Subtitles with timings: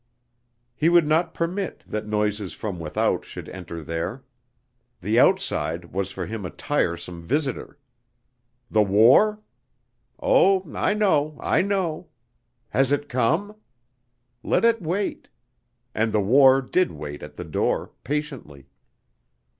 [0.73, 4.23] He would not permit that noises from without should enter there.
[4.99, 7.77] The outside was for him a tiresome visitor.
[8.71, 9.41] The war?
[10.19, 12.07] Oh, I know, I know.
[12.69, 13.55] Has it come?
[14.41, 15.27] Let it wait....
[15.93, 18.65] And the war did wait at the door, patiently.